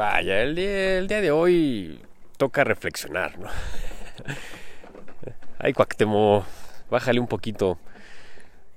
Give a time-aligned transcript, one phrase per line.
[0.00, 2.00] Vaya, el día, el de hoy
[2.38, 3.50] toca reflexionar, ¿no?
[5.58, 6.42] Ay, Cuactemo,
[6.88, 7.78] bájale un poquito.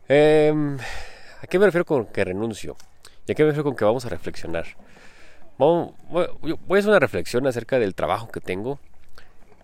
[0.09, 0.77] Em,
[1.41, 2.75] ¿A qué me refiero con que renuncio?
[3.25, 4.65] ¿Y a qué me refiero con que vamos a reflexionar?
[5.57, 8.81] voy a hacer una reflexión acerca del trabajo que tengo.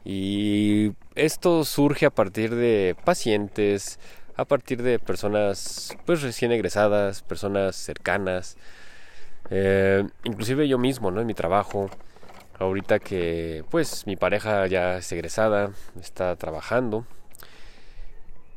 [0.06, 4.00] Y esto surge a partir de pacientes,
[4.38, 8.56] a partir de personas pues recién egresadas, personas cercanas,
[9.50, 11.22] eh, inclusive yo mismo, ¿no?
[11.22, 11.90] En mi trabajo,
[12.60, 17.06] ahorita que pues mi pareja ya es egresada, está trabajando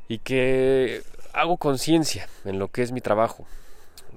[0.09, 1.03] y que
[1.33, 3.47] hago conciencia en lo que es mi trabajo.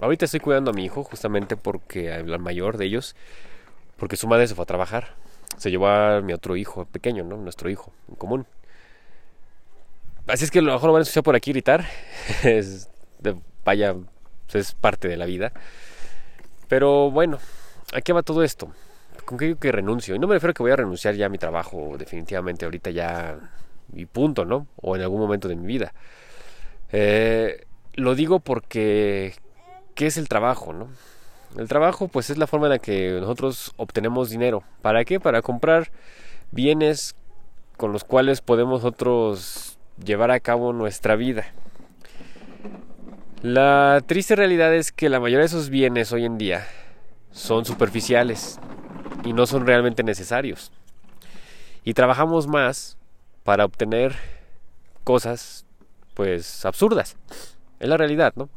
[0.02, 3.16] Ahorita estoy cuidando a mi hijo justamente porque el mayor de ellos,
[3.98, 5.16] porque su madre se fue a trabajar,
[5.58, 7.38] se llevó a mi otro hijo pequeño, ¿no?
[7.38, 8.48] Nuestro hijo en común.
[10.28, 11.86] Así es que a lo mejor lo van a escuchar por aquí gritar.
[12.44, 13.96] es de, vaya,
[14.54, 15.54] es parte de la vida.
[16.76, 17.38] Pero bueno,
[17.94, 18.68] ¿a qué va todo esto?
[19.24, 20.14] ¿Con qué digo que renuncio?
[20.14, 22.92] Y no me refiero a que voy a renunciar ya a mi trabajo definitivamente ahorita
[22.92, 23.40] ya
[23.94, 24.68] y punto, ¿no?
[24.82, 25.94] O en algún momento de mi vida.
[26.92, 29.36] Eh, lo digo porque
[29.94, 30.90] ¿qué es el trabajo, no?
[31.58, 34.62] El trabajo pues es la forma en la que nosotros obtenemos dinero.
[34.82, 35.22] ¿Para qué?
[35.22, 35.92] Para comprar
[36.52, 37.16] bienes
[37.78, 41.46] con los cuales podemos nosotros llevar a cabo nuestra vida.
[43.46, 46.68] La triste realidad es que la mayoría de esos bienes hoy en día
[47.30, 48.60] son superficiales
[49.24, 50.72] y no son realmente necesarios.
[51.84, 52.98] Y trabajamos más
[53.44, 54.16] para obtener
[55.04, 55.68] cosas
[56.16, 57.18] pues absurdas.
[57.80, 58.50] Es la realidad, ¿no?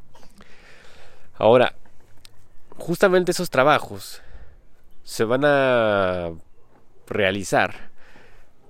[1.37, 1.75] Ahora,
[2.79, 4.23] justamente esos trabajos
[5.05, 6.31] se van a
[7.07, 7.91] realizar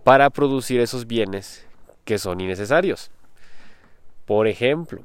[0.02, 1.64] para producir esos bienes
[2.04, 3.12] que son innecesarios.
[4.26, 5.04] Por ejemplo,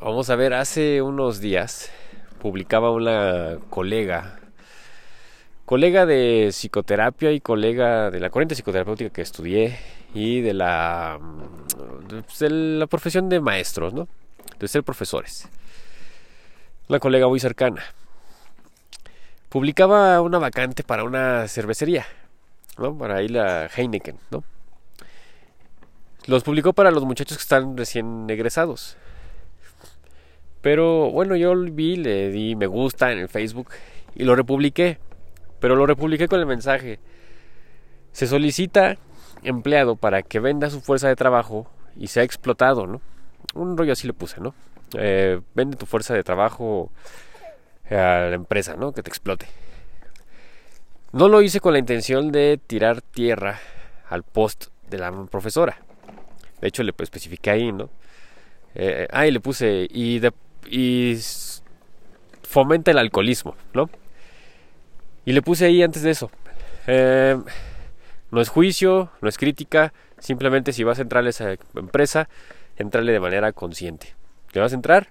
[0.00, 1.90] Vamos a ver, hace unos días
[2.40, 4.38] publicaba una colega,
[5.64, 9.78] colega de psicoterapia y colega de la corriente psicoterapéutica que estudié
[10.12, 11.18] y de la,
[12.26, 14.06] pues, la profesión de maestros, ¿no?
[14.58, 15.48] De ser profesores.
[16.88, 17.82] Una colega muy cercana.
[19.48, 22.06] Publicaba una vacante para una cervecería,
[22.76, 22.96] ¿no?
[22.96, 24.44] Para ir a Heineken, ¿no?
[26.26, 28.98] Los publicó para los muchachos que están recién egresados.
[30.66, 33.68] Pero bueno, yo vi, le di me gusta en el Facebook
[34.16, 34.98] y lo republiqué.
[35.60, 36.98] Pero lo republiqué con el mensaje.
[38.10, 38.96] Se solicita
[39.44, 43.00] empleado para que venda su fuerza de trabajo y sea explotado, ¿no?
[43.54, 44.56] Un rollo así le puse, ¿no?
[44.98, 46.90] Eh, vende tu fuerza de trabajo
[47.88, 48.90] a la empresa, ¿no?
[48.90, 49.46] Que te explote.
[51.12, 53.60] No lo hice con la intención de tirar tierra
[54.08, 55.78] al post de la profesora.
[56.60, 57.88] De hecho, le especifiqué ahí, ¿no?
[58.74, 60.32] Eh, ah, le puse, y de,
[60.70, 61.18] y
[62.42, 63.90] fomenta el alcoholismo, ¿no?
[65.24, 66.30] Y le puse ahí antes de eso.
[66.86, 67.36] Eh,
[68.30, 72.28] no es juicio, no es crítica, simplemente si vas a entrar a esa empresa,
[72.76, 74.14] entrale de manera consciente.
[74.52, 75.08] ¿Te vas a entrar?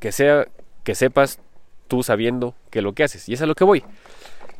[0.00, 0.46] Que sea
[0.84, 1.40] que sepas
[1.88, 3.28] tú sabiendo qué es lo que haces.
[3.28, 3.84] Y es a lo que voy.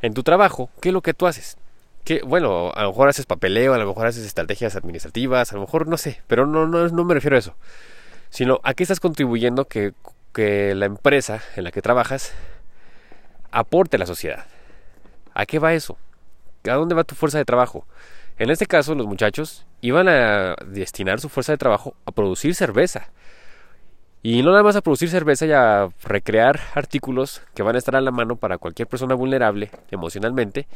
[0.03, 1.57] En tu trabajo, ¿qué es lo que tú haces?
[2.05, 5.63] Que, bueno, a lo mejor haces papeleo, a lo mejor haces estrategias administrativas, a lo
[5.63, 7.55] mejor no sé, pero no, no, no me refiero a eso.
[8.31, 9.93] Sino a qué estás contribuyendo que
[10.37, 12.35] que la empresa en la que trabajas
[13.51, 14.45] aporte a la sociedad.
[15.33, 15.97] ¿A qué va eso?
[16.69, 17.87] ¿A dónde va tu fuerza de trabajo?
[18.37, 23.09] En este caso, los muchachos iban a destinar su fuerza de trabajo a producir cerveza.
[24.23, 27.97] Y no nada más a producir cerveza y a recrear artículos que van a estar
[27.97, 30.67] a la mano para cualquier persona vulnerable emocionalmente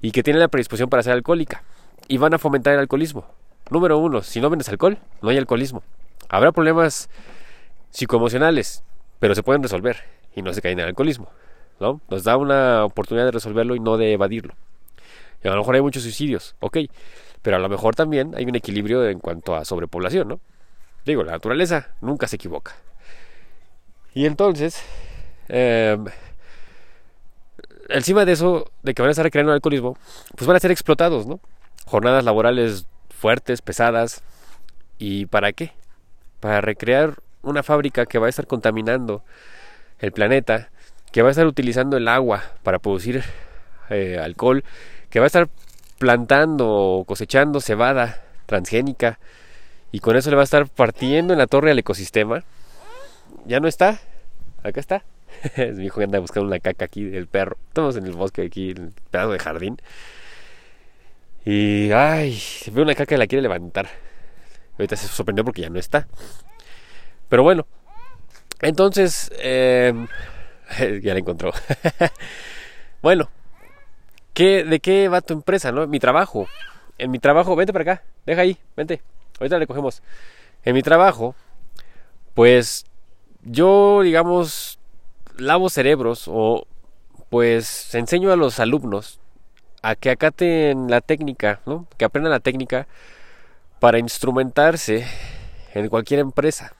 [0.00, 1.62] y que tiene la predisposición para ser alcohólica.
[2.08, 3.24] Y van a fomentar el alcoholismo.
[3.70, 5.84] Número uno, si no vendes alcohol, no hay alcoholismo.
[6.28, 7.08] Habrá problemas
[7.90, 8.84] psicoemocionales,
[9.18, 10.04] pero se pueden resolver
[10.34, 11.30] y no se caen en el alcoholismo.
[11.80, 12.00] ¿no?
[12.08, 14.54] Nos da una oportunidad de resolverlo y no de evadirlo.
[15.42, 16.78] Y a lo mejor hay muchos suicidios, ok,
[17.42, 20.40] pero a lo mejor también hay un equilibrio en cuanto a sobrepoblación, ¿no?
[21.04, 22.74] Digo, la naturaleza nunca se equivoca.
[24.14, 24.82] Y entonces,
[25.48, 26.04] em,
[27.88, 29.96] encima de eso, de que van a estar creando alcoholismo,
[30.36, 31.40] pues van a ser explotados, ¿no?
[31.86, 34.22] Jornadas laborales fuertes, pesadas.
[34.98, 35.72] ¿Y para qué?
[36.40, 39.24] Para recrear una fábrica que va a estar contaminando
[39.98, 40.70] el planeta,
[41.12, 43.22] que va a estar utilizando el agua para producir
[43.90, 44.64] eh, alcohol,
[45.10, 45.48] que va a estar
[45.98, 49.18] plantando o cosechando cebada transgénica
[49.90, 52.44] y con eso le va a estar partiendo en la torre al ecosistema.
[53.46, 54.00] Ya no está,
[54.62, 55.04] acá está.
[55.56, 57.56] Mi hijo anda buscando una caca aquí del perro.
[57.68, 59.78] Estamos en el bosque aquí, en el pedazo de jardín.
[61.44, 62.40] Y ay,
[62.72, 63.88] ve una caca y la quiere levantar.
[64.78, 66.06] Ahorita se sorprendió porque ya no está.
[67.28, 67.66] Pero bueno,
[68.60, 69.92] entonces, eh,
[71.02, 71.52] ya la encontró.
[73.00, 73.28] Bueno,
[74.34, 75.86] ¿qué, ¿de qué va tu empresa, no?
[75.86, 76.48] Mi trabajo.
[76.98, 79.02] En mi trabajo, vente para acá, deja ahí, vente.
[79.38, 80.02] Ahorita le cogemos.
[80.64, 81.36] En mi trabajo,
[82.34, 82.86] pues
[83.44, 84.80] yo, digamos,
[85.36, 86.66] lavo cerebros o
[87.30, 89.20] pues enseño a los alumnos
[89.82, 91.86] a que acaten la técnica, ¿no?
[91.96, 92.88] Que aprendan la técnica
[93.78, 95.06] para instrumentarse
[95.74, 96.72] en cualquier empresa.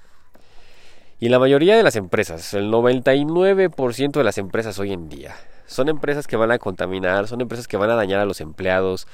[1.21, 5.35] Y la mayoría de las empresas, el 99% de las empresas hoy en día,
[5.67, 9.09] son empresas que van a contaminar, son empresas que van a dañar a los empleados,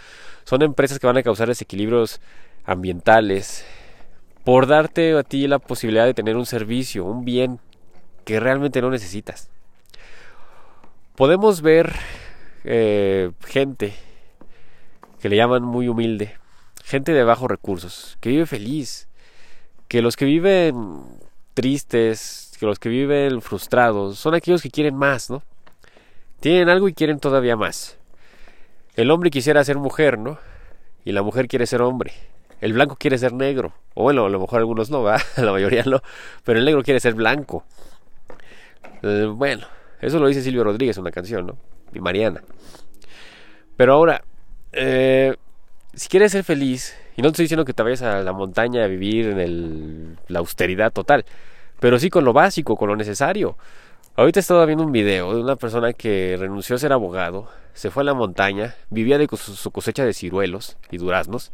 [0.44, 2.20] son empresas que van a causar desequilibrios
[2.66, 3.64] ambientales,
[4.44, 7.58] por darte a ti la posibilidad de tener un servicio, un bien
[8.26, 9.48] que realmente no necesitas.
[11.16, 11.94] Podemos ver
[12.64, 13.94] eh, gente
[15.20, 16.34] que le llaman muy humilde,
[16.84, 19.08] gente de bajos recursos, que vive feliz,
[19.88, 21.02] que los que viven
[21.54, 25.42] tristes, que los que viven frustrados, son aquellos que quieren más, ¿no?
[26.40, 27.96] Tienen algo y quieren todavía más.
[28.96, 30.38] El hombre quisiera ser mujer, ¿no?
[31.04, 32.12] Y la mujer quiere ser hombre.
[32.60, 33.72] El blanco quiere ser negro.
[33.94, 35.18] O bueno, a lo mejor algunos no, ¿va?
[35.36, 36.02] la mayoría no.
[36.44, 37.64] Pero el negro quiere ser blanco.
[39.02, 39.66] Eh, bueno,
[40.00, 41.56] eso lo dice Silvio Rodríguez en una canción, ¿no?
[41.92, 42.42] Y Mariana.
[43.76, 44.22] Pero ahora,
[44.72, 45.34] eh,
[45.96, 48.84] si quieres ser feliz, y no te estoy diciendo que te vayas a la montaña
[48.84, 51.24] a vivir en la austeridad total,
[51.80, 53.56] pero sí con lo básico, con lo necesario.
[54.16, 57.90] Ahorita he estado viendo un video de una persona que renunció a ser abogado, se
[57.90, 61.52] fue a la montaña, vivía de su cosecha de ciruelos y duraznos,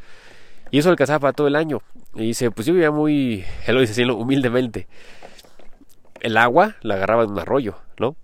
[0.71, 1.83] y eso alcanzaba para todo el año.
[2.15, 4.87] Y dice, pues yo vivía muy, él lo dice así, humildemente.
[6.21, 8.15] El agua la agarraba de un arroyo, ¿no?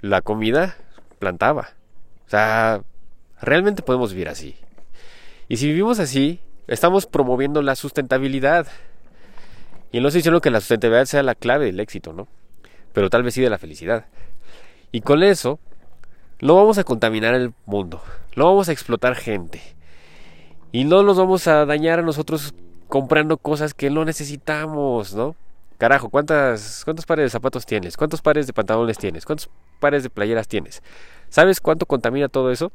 [0.00, 0.76] La comida
[1.18, 1.70] plantaba.
[2.26, 2.82] O sea,
[3.40, 4.54] realmente podemos vivir así.
[5.48, 8.66] Y si vivimos así, estamos promoviendo la sustentabilidad.
[9.90, 12.28] Y no estoy diciendo que la sustentabilidad sea la clave del éxito, ¿no?
[12.92, 14.06] Pero tal vez sí de la felicidad.
[14.90, 15.58] Y con eso,
[16.40, 18.02] no vamos a contaminar el mundo.
[18.36, 19.60] No vamos a explotar gente.
[20.72, 22.54] Y no nos vamos a dañar a nosotros
[22.88, 25.34] comprando cosas que no necesitamos, ¿no?
[25.78, 27.96] Carajo, ¿cuántas, ¿cuántos pares de zapatos tienes?
[27.96, 29.24] ¿Cuántos pares de pantalones tienes?
[29.24, 29.50] ¿Cuántos
[29.80, 30.82] pares de playeras tienes?
[31.28, 32.70] ¿Sabes cuánto contamina todo eso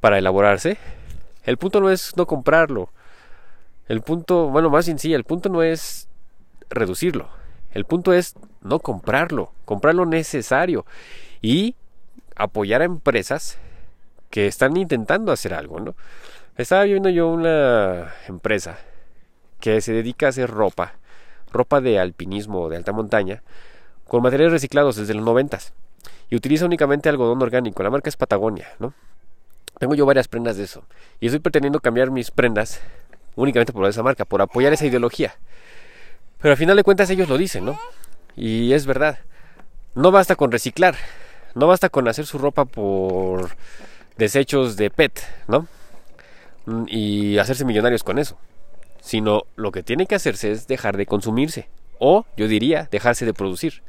[0.00, 0.76] para elaborarse?
[1.48, 2.90] El punto no es no comprarlo.
[3.86, 6.06] El punto, bueno, más sencillo, el punto no es
[6.68, 7.30] reducirlo.
[7.70, 10.84] El punto es no comprarlo, comprar lo necesario
[11.40, 11.74] y
[12.36, 13.56] apoyar a empresas
[14.28, 15.94] que están intentando hacer algo, ¿no?
[16.58, 18.76] Estaba viendo yo una empresa
[19.58, 20.96] que se dedica a hacer ropa,
[21.50, 23.42] ropa de alpinismo de alta montaña,
[24.06, 25.72] con materiales reciclados desde los noventas
[26.28, 27.82] y utiliza únicamente algodón orgánico.
[27.82, 28.92] La marca es Patagonia, ¿no?
[29.78, 30.84] Tengo yo varias prendas de eso
[31.20, 32.80] y estoy pretendiendo cambiar mis prendas
[33.36, 35.34] únicamente por esa marca, por apoyar esa ideología.
[36.40, 37.78] Pero al final de cuentas ellos lo dicen, ¿no?
[38.36, 39.18] Y es verdad.
[39.94, 40.96] No basta con reciclar,
[41.54, 43.50] no basta con hacer su ropa por
[44.16, 45.66] desechos de PET, ¿no?
[46.66, 48.38] Mm, y hacerse millonarios con eso.
[49.00, 51.68] Sino lo que tiene que hacerse es dejar de consumirse.
[51.98, 53.82] O, yo diría, dejarse de producir.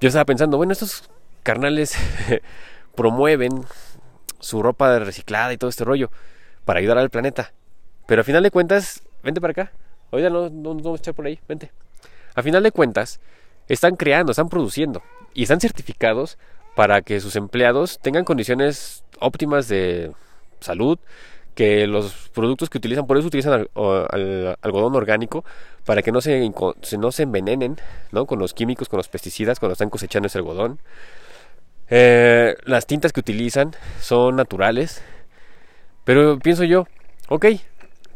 [0.00, 1.08] Yo estaba pensando, bueno, estos
[1.42, 1.96] carnales
[2.94, 3.64] promueven
[4.40, 6.10] su ropa reciclada y todo este rollo
[6.64, 7.52] para ayudar al planeta.
[8.06, 9.72] Pero a final de cuentas, vente para acá.
[10.10, 11.72] Oiga, no, no, no vamos a echar por ahí, vente.
[12.34, 13.20] A final de cuentas,
[13.68, 15.02] están creando, están produciendo
[15.34, 16.38] y están certificados
[16.74, 20.12] para que sus empleados tengan condiciones óptimas de
[20.60, 20.98] salud,
[21.54, 25.44] que los productos que utilizan, por eso utilizan algodón orgánico,
[25.86, 26.52] para que no se,
[26.98, 27.76] no se envenenen
[28.12, 28.26] ¿no?
[28.26, 30.78] con los químicos, con los pesticidas cuando están cosechando ese algodón.
[31.88, 35.02] Eh, las tintas que utilizan son naturales,
[36.04, 36.86] pero pienso yo,
[37.28, 37.46] ok,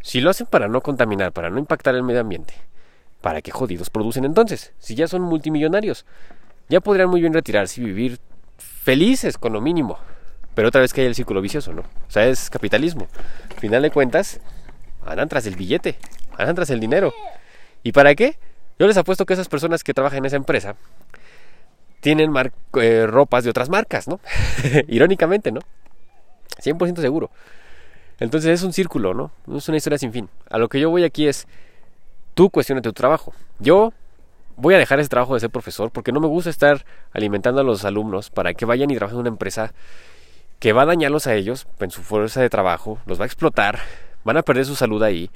[0.03, 2.55] si lo hacen para no contaminar, para no impactar el medio ambiente,
[3.21, 4.73] ¿para qué jodidos producen entonces?
[4.79, 6.05] Si ya son multimillonarios,
[6.69, 8.19] ya podrían muy bien retirarse y vivir
[8.59, 9.99] felices con lo mínimo.
[10.55, 11.83] Pero otra vez que hay el círculo vicioso, ¿no?
[11.83, 13.09] O sea, es capitalismo.
[13.51, 14.41] Al final de cuentas,
[15.07, 15.97] andan tras el billete,
[16.37, 17.15] andan tras el dinero.
[17.83, 18.37] ¿Y para qué?
[18.79, 20.75] Yo les apuesto que esas personas que trabajan en esa empresa
[22.01, 22.33] tienen
[22.81, 24.21] eh, ropas de otras marcas, ¿no?
[24.89, 25.61] Irónicamente, ¿no?
[26.63, 27.31] 100% seguro.
[28.19, 29.31] Entonces es un círculo, ¿no?
[29.47, 30.29] No es una historia sin fin.
[30.51, 31.47] A lo que yo voy aquí es,
[32.35, 33.33] tú cuestionate tu trabajo.
[33.59, 33.93] Yo
[34.57, 37.65] voy a dejar ese trabajo de ser profesor porque no me gusta estar alimentando a
[37.65, 39.73] los alumnos para que vayan y trabajen en una empresa
[40.59, 43.81] que va a dañarlos a ellos en su fuerza de trabajo, los va a explotar,
[44.25, 45.31] van a perder su salud ahí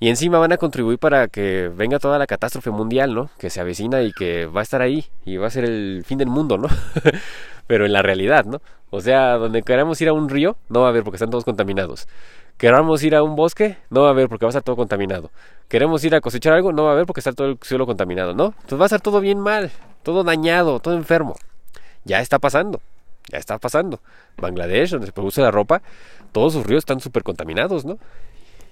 [0.00, 3.30] y encima van a contribuir para que venga toda la catástrofe mundial, ¿no?
[3.38, 6.18] Que se avecina y que va a estar ahí y va a ser el fin
[6.18, 6.68] del mundo, ¿no?
[7.66, 8.60] Pero en la realidad, ¿no?
[8.90, 11.44] O sea, donde queramos ir a un río, no va a haber porque están todos
[11.44, 12.06] contaminados.
[12.58, 15.30] Queramos ir a un bosque, no va a haber porque va a estar todo contaminado.
[15.68, 18.34] Queremos ir a cosechar algo, no va a haber porque está todo el suelo contaminado,
[18.34, 18.46] ¿no?
[18.46, 19.70] Entonces va a estar todo bien mal,
[20.02, 21.34] todo dañado, todo enfermo.
[22.04, 22.80] Ya está pasando.
[23.30, 24.00] Ya está pasando.
[24.36, 25.82] Bangladesh, donde se produce la ropa,
[26.32, 27.98] todos sus ríos están súper contaminados, ¿no?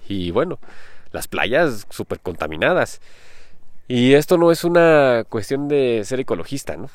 [0.07, 0.59] Y bueno,
[1.11, 3.01] las playas súper contaminadas.
[3.87, 6.89] Y esto no es una cuestión de ser ecologista, ¿no?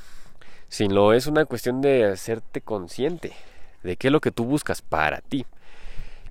[0.68, 3.32] Sino es una cuestión de hacerte consciente
[3.82, 5.46] de qué es lo que tú buscas para ti.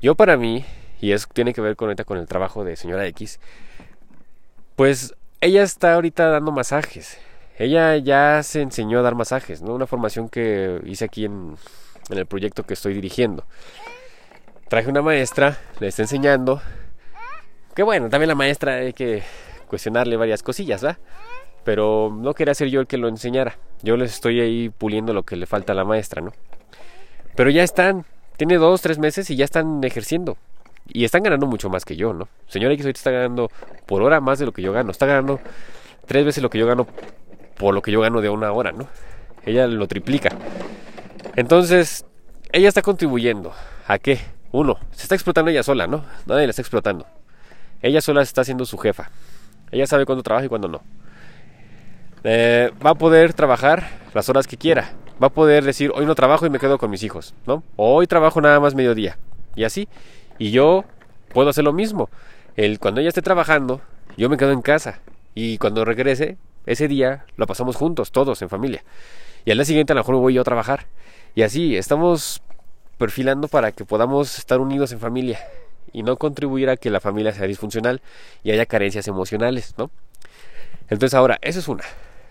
[0.01, 0.65] Yo para mí,
[1.01, 3.39] y eso tiene que ver con, con el trabajo de señora X,
[4.75, 7.17] pues ella está ahorita dando masajes.
[7.57, 9.73] Ella ya se enseñó a dar masajes, ¿no?
[9.73, 11.55] Una formación que hice aquí en,
[12.09, 13.45] el proyecto que estoy dirigiendo.
[14.69, 16.61] Traje una maestra, le está enseñando.
[17.73, 19.23] Que bueno, también la maestra hay que
[19.67, 20.99] cuestionarle varias cosillas, ¿va?
[21.63, 23.57] Pero no quería ser yo el que lo enseñara.
[23.81, 26.31] Yo les estoy ahí puliendo lo que le falta a la maestra, ¿no?
[27.35, 28.05] Pero ya están,
[28.37, 30.37] tiene dos, tres meses y ya están ejerciendo.
[30.87, 32.29] Y están ganando mucho más que yo, ¿no?
[32.47, 33.49] Señora X ahorita está ganando
[33.85, 34.91] por hora más de lo que yo gano.
[34.91, 35.39] Está ganando
[36.05, 36.87] tres veces lo que yo gano
[37.57, 38.87] por lo que yo gano de una hora, ¿no?
[39.45, 40.29] Ella lo triplica.
[41.35, 42.05] Entonces,
[42.51, 43.53] ella está contribuyendo.
[43.87, 44.19] ¿A qué?
[44.51, 46.03] Uno, se está explotando ella sola, ¿no?
[46.25, 47.05] Nadie la está explotando.
[47.81, 49.09] Ella sola está siendo su jefa.
[49.71, 50.81] Ella sabe cuándo trabaja y cuándo no.
[52.23, 54.93] Eh, va a poder trabajar las horas que quiera.
[55.21, 57.63] Va a poder decir, hoy no trabajo y me quedo con mis hijos, ¿no?
[57.75, 59.17] hoy trabajo nada más mediodía.
[59.55, 59.87] Y así.
[60.37, 60.85] Y yo
[61.33, 62.09] puedo hacer lo mismo.
[62.55, 63.81] El, cuando ella esté trabajando,
[64.17, 64.99] yo me quedo en casa.
[65.35, 66.37] Y cuando regrese,
[66.67, 68.83] ese día lo pasamos juntos, todos, en familia.
[69.45, 70.85] Y al día siguiente a lo mejor voy yo a trabajar.
[71.33, 72.41] Y así, estamos
[72.97, 75.39] perfilando para que podamos estar unidos en familia
[75.93, 78.01] y no contribuir a que la familia sea disfuncional
[78.43, 79.89] y haya carencias emocionales, ¿no?
[80.89, 81.83] Entonces ahora, eso es una,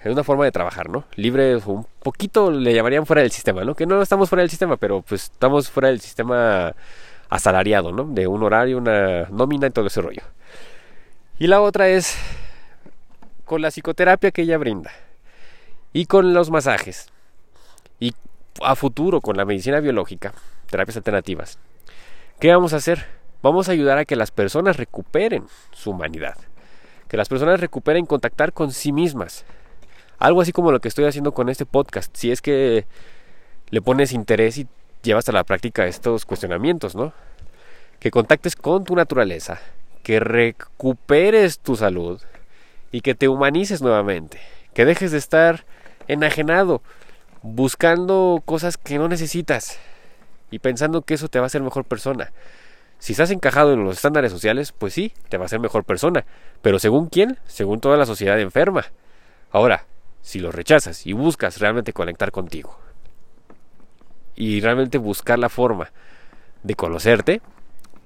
[0.04, 1.04] es una forma de trabajar, ¿no?
[1.14, 3.74] Libre, un poquito le llamarían fuera del sistema, ¿no?
[3.74, 6.74] Que no estamos fuera del sistema, pero pues estamos fuera del sistema
[7.30, 8.04] asalariado, ¿no?
[8.04, 10.22] De un horario, una nómina y todo ese rollo.
[11.38, 12.16] Y la otra es
[13.46, 14.90] con la psicoterapia que ella brinda
[15.92, 17.06] y con los masajes
[17.98, 18.12] y
[18.60, 20.34] a futuro con la medicina biológica,
[20.68, 21.58] terapias alternativas.
[22.40, 23.06] ¿Qué vamos a hacer?
[23.42, 26.36] Vamos a ayudar a que las personas recuperen su humanidad,
[27.08, 29.46] que las personas recuperen contactar con sí mismas.
[30.18, 32.84] Algo así como lo que estoy haciendo con este podcast, si es que
[33.70, 34.66] le pones interés y
[35.02, 37.12] llevas a la práctica estos cuestionamientos, ¿no?
[38.00, 39.60] Que contactes con tu naturaleza,
[40.02, 42.20] que recuperes tu salud
[42.96, 44.40] y que te humanices nuevamente,
[44.72, 45.66] que dejes de estar
[46.08, 46.80] enajenado
[47.42, 49.78] buscando cosas que no necesitas
[50.50, 52.32] y pensando que eso te va a hacer mejor persona.
[52.98, 56.24] Si estás encajado en los estándares sociales, pues sí, te va a hacer mejor persona.
[56.62, 57.38] Pero según quién?
[57.44, 58.86] Según toda la sociedad enferma.
[59.50, 59.84] Ahora,
[60.22, 62.78] si lo rechazas y buscas realmente conectar contigo
[64.36, 65.92] y realmente buscar la forma
[66.62, 67.42] de conocerte,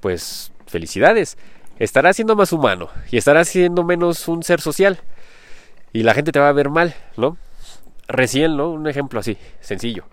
[0.00, 1.38] pues felicidades.
[1.81, 5.01] Estarás siendo más humano y estarás siendo menos un ser social.
[5.95, 7.39] Y la gente te va a ver mal, ¿no?
[8.07, 8.69] Recién, ¿no?
[8.69, 10.05] Un ejemplo así, sencillo.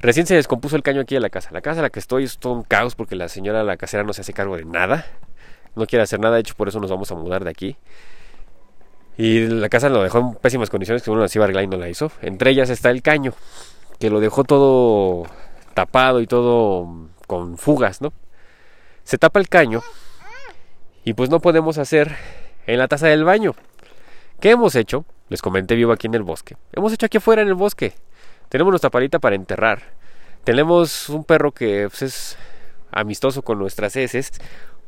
[0.00, 1.50] Recién se descompuso el caño aquí de la casa.
[1.52, 4.04] La casa en la que estoy es todo un caos porque la señora la casera
[4.04, 5.04] no se hace cargo de nada.
[5.76, 7.76] No quiere hacer nada, de hecho por eso nos vamos a mudar de aquí.
[9.18, 12.10] Y la casa lo dejó en pésimas condiciones que uno las iba no la hizo.
[12.22, 13.34] Entre ellas está el caño,
[14.00, 15.26] que lo dejó todo
[15.74, 18.14] tapado y todo con fugas, ¿no?
[19.04, 19.82] Se tapa el caño
[21.04, 22.16] y pues no podemos hacer
[22.66, 23.54] en la taza del baño.
[24.40, 25.04] ¿Qué hemos hecho?
[25.28, 26.56] Les comenté vivo aquí en el bosque.
[26.72, 27.94] Hemos hecho aquí afuera en el bosque.
[28.48, 29.82] Tenemos nuestra palita para enterrar.
[30.44, 32.38] Tenemos un perro que pues, es
[32.90, 34.32] amistoso con nuestras heces,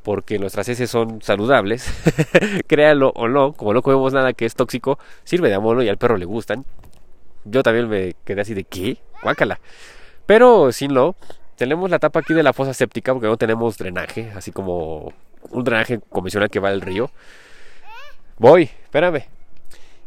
[0.03, 1.89] porque nuestras heces son saludables.
[2.67, 5.97] Créalo o no, como no comemos nada que es tóxico, sirve de amono y al
[5.97, 6.65] perro le gustan.
[7.45, 8.99] Yo también me quedé así de ¿qué?
[9.23, 9.61] Guácala.
[10.27, 11.15] Pero sin lo,
[11.57, 15.13] tenemos la tapa aquí de la fosa séptica porque no tenemos drenaje, así como
[15.51, 17.11] un drenaje convencional que va al río.
[18.39, 19.25] Voy, espérame.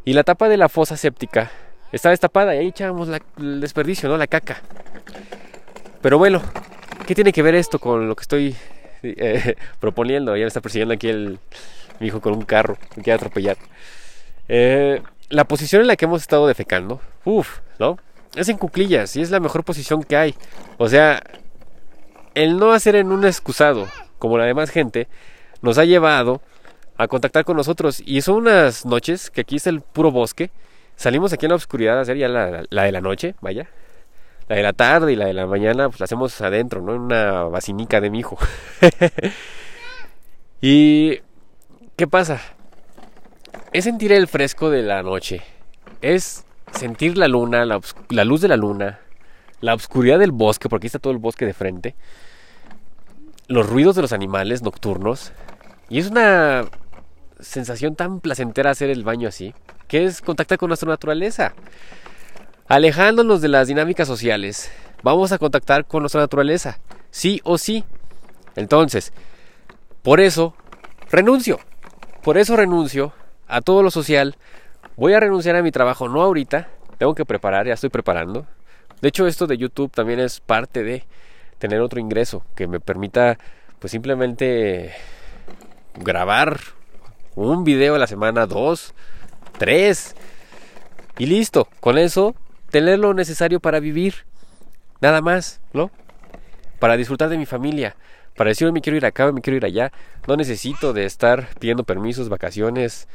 [0.05, 1.51] Y la tapa de la fosa séptica
[1.91, 4.17] está destapada y ahí echamos el desperdicio, ¿no?
[4.17, 4.61] La caca.
[6.01, 6.41] Pero bueno,
[7.05, 8.55] ¿qué tiene que ver esto con lo que estoy
[9.03, 10.35] eh, proponiendo?
[10.35, 11.39] Ya me está persiguiendo aquí el,
[11.99, 13.57] mi hijo con un carro, me quiere atropellar.
[14.47, 17.97] Eh, la posición en la que hemos estado defecando, uff, ¿no?
[18.35, 20.35] Es en cuclillas y es la mejor posición que hay.
[20.77, 21.21] O sea,
[22.35, 23.87] el no hacer en un excusado,
[24.19, 25.07] como la demás gente,
[25.61, 26.41] nos ha llevado
[26.97, 28.01] a contactar con nosotros.
[28.05, 30.51] Y son unas noches que aquí es el puro bosque
[30.97, 33.69] Salimos aquí en la oscuridad a hacer ya la, de la noche, vaya.
[34.49, 36.95] La de la tarde y la de la mañana, pues la hacemos adentro, ¿no?
[36.95, 38.37] En una vacinica de mi hijo.
[40.61, 41.19] y.
[41.95, 42.41] ¿Qué pasa?
[43.73, 45.41] Es sentir el fresco de la noche.
[46.01, 48.99] Es sentir la luna, la, la luz de la luna,
[49.61, 51.95] la oscuridad del bosque, porque aquí está todo el bosque de frente.
[53.47, 55.31] Los ruidos de los animales nocturnos.
[55.89, 56.65] Y es una
[57.39, 59.53] sensación tan placentera hacer el baño así
[59.87, 61.53] que es contactar con nuestra naturaleza,
[62.67, 67.83] alejándonos de las dinámicas sociales, vamos a contactar con nuestra naturaleza, sí o sí.
[68.55, 69.13] Entonces,
[70.03, 70.53] por eso
[71.09, 71.59] renuncio,
[72.23, 73.13] por eso renuncio
[73.47, 74.35] a todo lo social,
[74.95, 78.45] voy a renunciar a mi trabajo, no ahorita, tengo que preparar, ya estoy preparando.
[79.01, 81.05] De hecho, esto de YouTube también es parte de
[81.59, 83.37] tener otro ingreso que me permita
[83.79, 84.93] pues simplemente
[85.95, 86.59] grabar
[87.35, 88.93] un video a la semana, dos,
[89.57, 90.15] tres,
[91.17, 91.67] y listo.
[91.79, 92.35] Con eso,
[92.69, 94.25] tener lo necesario para vivir.
[95.01, 95.91] Nada más, ¿no?
[96.79, 97.95] Para disfrutar de mi familia.
[98.35, 99.91] Para decir, me quiero ir acá, me quiero ir allá.
[100.27, 103.07] No necesito de estar pidiendo permisos, vacaciones.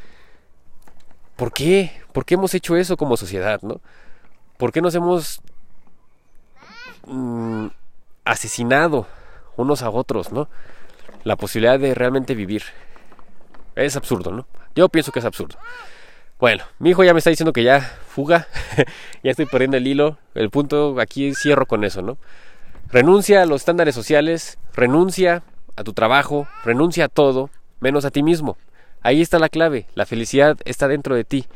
[1.37, 1.93] ¿Por qué?
[2.13, 3.81] ¿Por qué hemos hecho eso como sociedad, no?
[4.57, 5.41] ¿Por qué nos hemos
[7.07, 7.67] mm,
[8.25, 9.07] asesinado
[9.57, 10.49] unos a otros, no?
[11.25, 12.63] La posibilidad de realmente vivir.
[13.75, 14.47] Es absurdo, ¿no?
[14.75, 15.59] Yo pienso que es absurdo.
[16.39, 18.49] Bueno, mi hijo ya me está diciendo que ya fuga,
[19.23, 20.19] ya estoy perdiendo el hilo.
[20.35, 22.19] El punto aquí cierro con eso, ¿no?
[22.91, 25.43] Renuncia a los estándares sociales, renuncia
[25.77, 27.49] a tu trabajo, renuncia a todo,
[27.81, 28.57] menos a ti mismo.
[29.03, 31.47] Ahí está la clave, la felicidad está dentro de ti.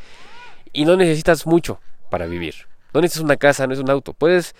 [0.73, 1.81] Y no necesitas mucho
[2.11, 2.55] para vivir.
[2.95, 4.13] No necesitas una casa, no es un auto.
[4.13, 4.55] Puedes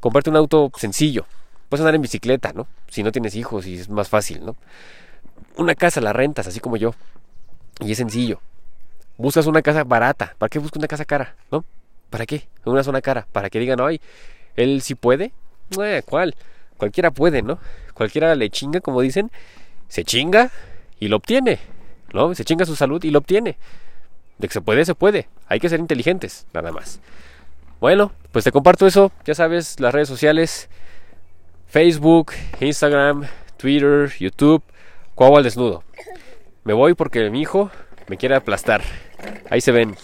[0.00, 1.26] comprarte un auto sencillo.
[1.72, 2.66] Puedes andar en bicicleta, ¿no?
[2.88, 4.56] Si no tienes hijos y es más fácil, ¿no?
[5.56, 6.94] Una casa la rentas, así como yo.
[7.80, 8.42] Y es sencillo.
[9.16, 10.34] Buscas una casa barata.
[10.36, 11.34] ¿Para qué buscas una casa cara?
[11.50, 11.64] ¿No?
[12.10, 12.46] ¿Para qué?
[12.66, 13.26] Una zona cara.
[13.32, 14.02] Para que digan, ay,
[14.54, 15.32] él sí puede.
[15.82, 16.34] Eh, ¿Cuál?
[16.76, 17.58] Cualquiera puede, ¿no?
[17.94, 19.30] Cualquiera le chinga, como dicen.
[19.88, 20.50] Se chinga
[21.00, 21.58] y lo obtiene.
[22.12, 22.34] ¿No?
[22.34, 23.56] Se chinga su salud y lo obtiene.
[24.36, 25.30] De que se puede, se puede.
[25.48, 27.00] Hay que ser inteligentes, nada más.
[27.80, 29.10] Bueno, pues te comparto eso.
[29.24, 30.68] Ya sabes, las redes sociales.
[31.72, 33.26] Facebook, Instagram,
[33.56, 34.62] Twitter, YouTube.
[35.14, 35.82] Cuau al desnudo.
[36.64, 37.70] Me voy porque mi hijo
[38.08, 38.82] me quiere aplastar.
[39.48, 39.96] Ahí se ven.